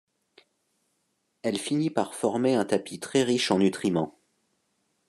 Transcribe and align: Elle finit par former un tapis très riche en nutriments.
Elle 1.43 1.59
finit 1.59 1.91
par 1.91 2.15
former 2.15 2.55
un 2.55 2.65
tapis 2.65 2.99
très 2.99 3.21
riche 3.21 3.51
en 3.51 3.59
nutriments. 3.59 4.17